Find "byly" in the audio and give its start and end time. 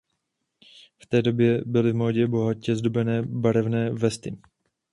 1.65-1.91